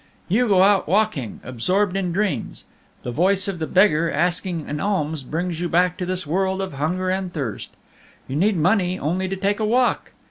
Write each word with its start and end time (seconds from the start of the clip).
You 0.27 0.47
go 0.47 0.63
out 0.63 0.87
walking, 0.89 1.41
absorbed 1.43 1.95
in 1.95 2.11
dreams; 2.11 2.65
the 3.03 3.11
voice 3.11 3.47
of 3.47 3.59
the 3.59 3.67
beggar 3.67 4.09
asking 4.11 4.67
an 4.67 4.79
alms 4.79 5.21
brings 5.21 5.61
you 5.61 5.69
back 5.69 5.95
to 5.99 6.07
this 6.07 6.25
world 6.25 6.59
of 6.59 6.73
hunger 6.73 7.11
and 7.11 7.31
thirst. 7.31 7.69
You 8.27 8.35
need 8.35 8.57
money 8.57 8.97
only 8.97 9.27
to 9.27 9.35
take 9.35 9.59
a 9.59 9.63
walk. 9.65 10.13